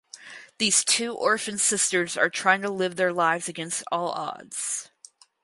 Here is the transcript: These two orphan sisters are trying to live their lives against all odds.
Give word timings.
These 0.57 0.83
two 0.83 1.13
orphan 1.13 1.59
sisters 1.59 2.17
are 2.17 2.27
trying 2.31 2.63
to 2.63 2.71
live 2.71 2.95
their 2.95 3.13
lives 3.13 3.47
against 3.47 3.83
all 3.91 4.09
odds. 4.09 4.89